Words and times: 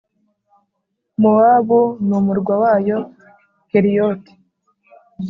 Mowabu 1.21 1.79
n’umurwa 2.07 2.53
wayo, 2.63 2.97
Keriyoti 3.69 4.31